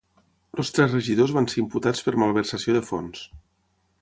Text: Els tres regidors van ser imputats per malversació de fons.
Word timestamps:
Els 0.61 0.71
tres 0.77 0.95
regidors 0.95 1.35
van 1.37 1.49
ser 1.53 1.61
imputats 1.65 2.01
per 2.09 2.17
malversació 2.25 2.79
de 2.79 2.87
fons. 2.89 3.23